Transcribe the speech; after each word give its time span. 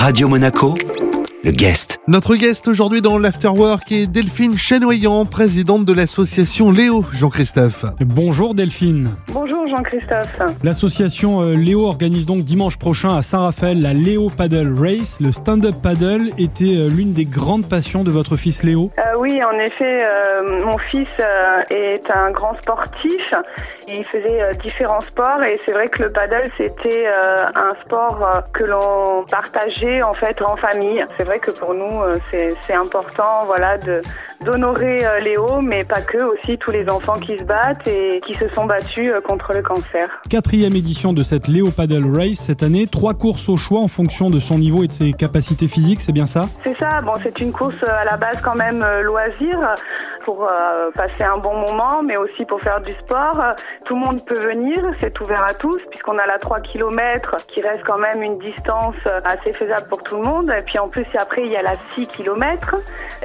Radio 0.00 0.28
Monaco, 0.28 0.74
le 1.44 1.50
guest. 1.50 2.00
Notre 2.08 2.34
guest 2.34 2.66
aujourd'hui 2.68 3.02
dans 3.02 3.18
l'Afterwork 3.18 3.92
est 3.92 4.06
Delphine 4.06 4.56
Chenoyant, 4.56 5.26
présidente 5.26 5.84
de 5.84 5.92
l'association 5.92 6.72
Léo, 6.72 7.04
Jean-Christophe. 7.12 7.84
Bonjour 8.00 8.54
Delphine. 8.54 9.10
Bonjour 9.28 9.68
Jean-Christophe. 9.68 10.40
L'association 10.62 11.42
euh, 11.42 11.54
Léo 11.54 11.84
organise 11.84 12.24
donc 12.24 12.44
dimanche 12.44 12.78
prochain 12.78 13.14
à 13.14 13.20
Saint-Raphaël 13.20 13.82
la 13.82 13.92
Léo 13.92 14.30
Paddle 14.34 14.74
Race. 14.74 15.18
Le 15.20 15.32
stand-up 15.32 15.74
paddle 15.82 16.30
était 16.38 16.76
euh, 16.76 16.88
l'une 16.88 17.12
des 17.12 17.26
grandes 17.26 17.66
passions 17.66 18.02
de 18.02 18.10
votre 18.10 18.38
fils 18.38 18.62
Léo. 18.62 18.90
Euh, 18.98 19.09
oui, 19.20 19.44
en 19.44 19.52
effet, 19.58 20.02
euh, 20.02 20.64
mon 20.64 20.78
fils 20.78 21.06
euh, 21.20 21.62
est 21.68 22.10
un 22.10 22.30
grand 22.30 22.56
sportif. 22.56 23.34
Il 23.86 24.02
faisait 24.06 24.42
euh, 24.42 24.54
différents 24.54 25.02
sports 25.02 25.42
et 25.42 25.60
c'est 25.66 25.72
vrai 25.72 25.88
que 25.88 26.02
le 26.04 26.10
paddle 26.10 26.50
c'était 26.56 27.06
un 27.06 27.74
sport 27.84 28.44
que 28.54 28.64
l'on 28.64 29.24
partageait 29.30 30.00
en 30.02 30.14
fait 30.14 30.40
en 30.40 30.56
famille. 30.56 31.04
C'est 31.18 31.24
vrai 31.24 31.38
que 31.38 31.50
pour 31.50 31.74
nous 31.74 32.00
c'est 32.22 32.74
important 32.74 33.44
voilà 33.44 33.76
de 33.76 34.00
d'honorer 34.44 35.04
euh, 35.04 35.20
Léo, 35.20 35.60
mais 35.60 35.84
pas 35.84 36.00
que 36.00 36.18
aussi 36.22 36.56
tous 36.58 36.70
les 36.70 36.88
enfants 36.88 37.18
qui 37.20 37.36
se 37.38 37.44
battent 37.44 37.86
et 37.86 38.20
qui 38.26 38.34
se 38.34 38.48
sont 38.54 38.64
battus 38.64 39.10
euh, 39.10 39.20
contre 39.20 39.52
le 39.52 39.62
cancer. 39.62 40.08
Quatrième 40.28 40.74
édition 40.74 41.12
de 41.12 41.22
cette 41.22 41.46
Léo 41.46 41.70
Paddle 41.70 42.06
Race 42.10 42.38
cette 42.38 42.62
année. 42.62 42.86
Trois 42.86 43.14
courses 43.14 43.48
au 43.48 43.56
choix 43.56 43.80
en 43.80 43.88
fonction 43.88 44.30
de 44.30 44.38
son 44.38 44.58
niveau 44.58 44.82
et 44.82 44.86
de 44.86 44.92
ses 44.92 45.12
capacités 45.12 45.68
physiques, 45.68 46.00
c'est 46.00 46.12
bien 46.12 46.26
ça? 46.26 46.48
C'est 46.64 46.76
ça, 46.78 47.00
bon, 47.02 47.12
c'est 47.22 47.38
une 47.40 47.52
course 47.52 47.82
euh, 47.82 48.00
à 48.00 48.04
la 48.04 48.16
base 48.16 48.40
quand 48.42 48.54
même 48.54 48.82
euh, 48.82 49.02
loisir 49.02 49.58
pour 50.24 50.44
euh, 50.44 50.90
passer 50.94 51.24
un 51.24 51.38
bon 51.38 51.56
moment, 51.56 52.02
mais 52.02 52.16
aussi 52.16 52.44
pour 52.44 52.60
faire 52.60 52.80
du 52.80 52.94
sport. 52.94 53.42
Tout 53.84 53.94
le 53.94 54.00
monde 54.00 54.24
peut 54.24 54.38
venir, 54.38 54.84
c'est 55.00 55.18
ouvert 55.20 55.44
à 55.44 55.54
tous, 55.54 55.80
puisqu'on 55.90 56.18
a 56.18 56.26
la 56.26 56.38
3 56.38 56.60
km 56.60 57.36
qui 57.48 57.60
reste 57.60 57.82
quand 57.84 57.98
même 57.98 58.22
une 58.22 58.38
distance 58.38 58.96
assez 59.24 59.52
faisable 59.52 59.88
pour 59.88 60.02
tout 60.02 60.16
le 60.16 60.22
monde. 60.22 60.54
Et 60.56 60.62
puis 60.62 60.78
en 60.78 60.88
plus, 60.88 61.06
après, 61.18 61.42
il 61.44 61.52
y 61.52 61.56
a 61.56 61.62
la 61.62 61.74
6 61.94 62.06
km. 62.08 62.76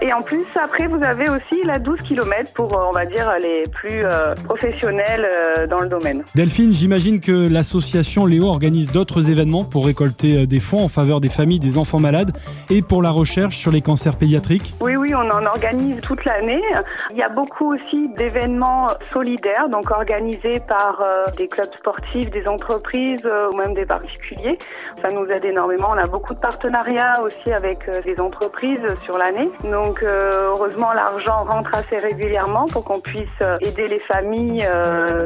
Et 0.00 0.12
en 0.12 0.22
plus, 0.22 0.44
après, 0.60 0.86
vous 0.86 1.02
avez 1.02 1.28
aussi 1.28 1.62
la 1.64 1.78
12 1.78 2.00
km 2.02 2.52
pour, 2.52 2.74
euh, 2.74 2.86
on 2.88 2.92
va 2.92 3.04
dire, 3.04 3.32
les 3.40 3.64
plus 3.70 4.04
euh, 4.04 4.34
professionnels 4.44 5.28
euh, 5.32 5.66
dans 5.66 5.78
le 5.78 5.88
domaine. 5.88 6.24
Delphine, 6.34 6.74
j'imagine 6.74 7.20
que 7.20 7.48
l'association 7.48 8.26
Léo 8.26 8.46
organise 8.46 8.90
d'autres 8.90 9.30
événements 9.30 9.64
pour 9.64 9.86
récolter 9.86 10.46
des 10.46 10.60
fonds 10.60 10.84
en 10.84 10.88
faveur 10.88 11.20
des 11.20 11.28
familles 11.28 11.58
des 11.58 11.78
enfants 11.78 12.00
malades 12.00 12.32
et 12.70 12.82
pour 12.82 13.02
la 13.02 13.10
recherche 13.10 13.56
sur 13.56 13.70
les 13.70 13.82
cancers 13.82 14.16
pédiatriques. 14.16 14.74
Oui, 14.80 14.96
oui, 14.96 15.14
on 15.14 15.30
en 15.30 15.44
organise 15.46 16.00
toute 16.00 16.24
l'année. 16.24 16.62
Il 17.10 17.16
y 17.16 17.22
a 17.22 17.28
beaucoup 17.28 17.74
aussi 17.74 18.08
d'événements 18.10 18.88
solidaires, 19.12 19.68
donc 19.68 19.90
organisés 19.90 20.60
par 20.60 21.00
euh, 21.00 21.26
des 21.36 21.48
clubs 21.48 21.72
sportifs, 21.74 22.30
des 22.30 22.46
entreprises 22.46 23.24
euh, 23.24 23.50
ou 23.50 23.56
même 23.56 23.74
des 23.74 23.86
particuliers. 23.86 24.58
Ça 25.02 25.10
nous 25.10 25.26
aide 25.26 25.44
énormément. 25.44 25.88
On 25.90 25.98
a 25.98 26.06
beaucoup 26.06 26.34
de 26.34 26.40
partenariats 26.40 27.20
aussi 27.22 27.52
avec 27.52 27.88
euh, 27.88 28.02
des 28.02 28.20
entreprises 28.20 28.80
sur 29.02 29.18
l'année. 29.18 29.50
Donc, 29.64 30.02
heureusement, 30.02 30.92
l'argent 30.92 31.44
rentre 31.44 31.74
assez 31.74 31.96
régulièrement 31.96 32.66
pour 32.66 32.84
qu'on 32.84 33.00
puisse 33.00 33.28
aider 33.60 33.88
les 33.88 34.00
familles 34.00 34.66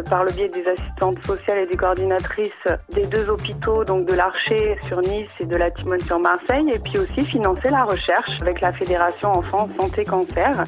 par 0.08 0.24
le 0.24 0.30
biais 0.32 0.48
des 0.48 0.66
assistantes 0.66 1.18
sociales 1.24 1.58
et 1.58 1.66
des 1.66 1.76
coordinatrices 1.76 2.52
des 2.90 3.06
deux 3.06 3.28
hôpitaux, 3.30 3.84
donc 3.84 4.06
de 4.06 4.14
l'Archer 4.14 4.76
sur 4.82 5.00
Nice 5.00 5.34
et 5.40 5.46
de 5.46 5.56
la 5.56 5.70
Timone 5.70 6.00
sur 6.00 6.18
Marseille, 6.18 6.70
et 6.72 6.78
puis 6.78 6.98
aussi 6.98 7.24
financer 7.26 7.68
la 7.68 7.84
recherche 7.84 8.30
avec 8.40 8.60
la 8.60 8.72
Fédération 8.72 9.30
Enfants 9.30 9.68
Santé 9.78 10.04
Cancer. 10.04 10.64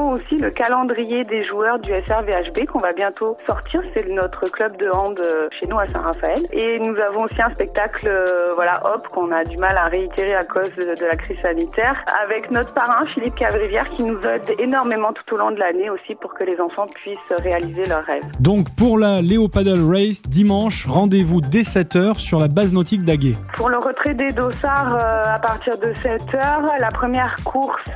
Aussi 0.00 0.38
le 0.38 0.50
calendrier 0.50 1.24
des 1.24 1.44
joueurs 1.44 1.78
du 1.78 1.90
SRVHB 1.90 2.66
qu'on 2.66 2.78
va 2.78 2.92
bientôt 2.92 3.36
sortir. 3.46 3.82
C'est 3.94 4.08
notre 4.08 4.50
club 4.50 4.76
de 4.78 4.88
hand 4.88 5.18
euh, 5.20 5.48
chez 5.58 5.66
nous 5.66 5.78
à 5.78 5.86
Saint-Raphaël. 5.88 6.40
Et 6.52 6.78
nous 6.78 6.96
avons 6.96 7.24
aussi 7.24 7.40
un 7.40 7.50
spectacle, 7.50 8.08
euh, 8.08 8.54
voilà, 8.54 8.80
hop, 8.84 9.06
qu'on 9.08 9.30
a 9.32 9.44
du 9.44 9.56
mal 9.56 9.76
à 9.76 9.86
réitérer 9.86 10.34
à 10.34 10.44
cause 10.44 10.74
de, 10.76 10.98
de 10.98 11.06
la 11.06 11.16
crise 11.16 11.40
sanitaire, 11.40 12.04
avec 12.22 12.50
notre 12.50 12.72
parrain 12.74 13.06
Philippe 13.06 13.34
Cavrivière 13.34 13.88
qui 13.90 14.02
nous 14.02 14.20
aide 14.22 14.54
énormément 14.58 15.12
tout 15.12 15.34
au 15.34 15.36
long 15.36 15.50
de 15.50 15.58
l'année 15.58 15.90
aussi 15.90 16.14
pour 16.14 16.34
que 16.34 16.44
les 16.44 16.60
enfants 16.60 16.86
puissent 16.86 17.18
réaliser 17.38 17.86
leurs 17.86 18.04
rêves. 18.04 18.24
Donc 18.40 18.74
pour 18.76 18.98
la 18.98 19.20
Léo 19.20 19.48
Paddle 19.48 19.84
Race, 19.86 20.22
dimanche, 20.22 20.86
rendez-vous 20.86 21.40
dès 21.40 21.62
7h 21.62 22.18
sur 22.18 22.38
la 22.38 22.48
base 22.48 22.72
nautique 22.72 23.04
d'Aguet. 23.04 23.34
Pour 23.56 23.68
le 23.68 23.78
retrait 23.78 24.14
des 24.14 24.32
dossards 24.32 24.94
euh, 24.94 25.34
à 25.34 25.38
partir 25.38 25.78
de 25.78 25.92
7 26.02 26.34
heures, 26.34 26.64
la 26.78 26.88
première 26.88 27.36
course, 27.44 27.90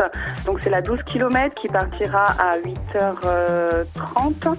donc 0.45 0.59
c'est 0.63 0.71
la 0.71 0.83
12 0.83 1.01
km 1.05 1.55
qui 1.55 1.69
partira 1.89 2.25
à 2.39 2.59
8h30. 2.59 4.57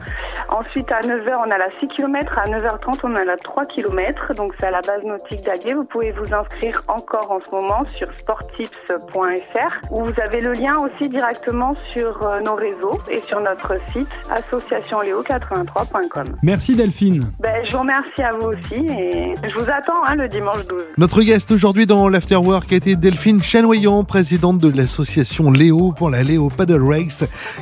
Ensuite 0.49 0.91
à 0.91 1.01
9h 1.01 1.35
on 1.45 1.51
a 1.51 1.57
la 1.57 1.69
6 1.79 1.87
km, 1.89 2.37
à 2.37 2.47
9h30 2.47 2.99
on 3.03 3.15
a 3.15 3.25
la 3.25 3.35
3 3.35 3.65
km, 3.65 4.33
donc 4.33 4.53
c'est 4.59 4.67
à 4.67 4.71
la 4.71 4.79
base 4.81 5.03
nautique 5.03 5.43
d'Aguet. 5.43 5.73
Vous 5.73 5.83
pouvez 5.83 6.11
vous 6.11 6.33
inscrire 6.33 6.81
encore 6.87 7.31
en 7.31 7.39
ce 7.39 7.53
moment 7.53 7.83
sur 7.97 8.07
sportips.fr 8.17 9.91
où 9.91 10.05
vous 10.05 10.13
avez 10.23 10.39
le 10.41 10.53
lien 10.53 10.77
aussi 10.77 11.09
directement 11.09 11.75
sur 11.93 12.23
euh, 12.23 12.39
nos 12.39 12.55
réseaux 12.55 12.97
et 13.09 13.21
sur 13.21 13.41
notre 13.41 13.73
site 13.91 14.07
associationléo83.com. 14.31 16.37
Merci 16.43 16.75
Delphine. 16.75 17.29
Ben, 17.39 17.65
je 17.65 17.73
vous 17.73 17.79
remercie 17.79 18.21
à 18.21 18.31
vous 18.33 18.47
aussi 18.47 18.87
et 18.87 19.33
je 19.43 19.53
vous 19.53 19.69
attends 19.69 20.03
hein, 20.05 20.15
le 20.15 20.29
dimanche 20.29 20.65
12. 20.67 20.81
Notre 20.97 21.21
guest 21.21 21.51
aujourd'hui 21.51 21.85
dans 21.85 22.07
l'Afterwork 22.07 22.71
a 22.71 22.77
été 22.77 22.95
Delphine 22.95 23.41
Chanoyant, 23.41 24.05
présidente 24.05 24.59
de 24.59 24.69
l'association 24.69 25.51
Léo 25.51 25.91
pour 25.91 26.09
la 26.09 26.23
Léo 26.23 26.49
Paddle 26.49 26.83
Race 26.83 27.16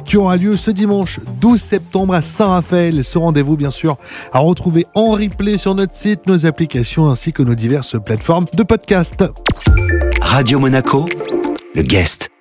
qui 0.05 0.17
aura 0.17 0.38
lieu 0.38 0.57
ce 0.57 0.71
dimanche 0.71 1.19
12 1.41 1.59
septembre 1.59 2.13
à 2.13 2.21
Saint-Raphaël. 2.21 3.03
Ce 3.03 3.17
rendez-vous, 3.17 3.57
bien 3.57 3.71
sûr, 3.71 3.97
à 4.31 4.39
retrouver 4.39 4.85
en 4.93 5.11
replay 5.11 5.57
sur 5.57 5.75
notre 5.75 5.95
site, 5.95 6.27
nos 6.27 6.45
applications 6.45 7.09
ainsi 7.09 7.33
que 7.33 7.43
nos 7.43 7.55
diverses 7.55 8.01
plateformes 8.03 8.45
de 8.53 8.63
podcast. 8.63 9.23
Radio 10.21 10.59
Monaco, 10.59 11.05
le 11.73 11.81
guest. 11.81 12.34